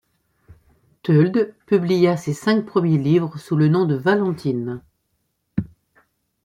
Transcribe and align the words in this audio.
Thölde 1.03 1.53
publia 1.67 2.17
ses 2.17 2.33
cinq 2.33 2.65
premiers 2.65 2.97
livres 2.97 3.37
sous 3.37 3.55
le 3.55 3.67
nom 3.67 3.85
de 3.85 3.93
Valentine. 3.93 4.81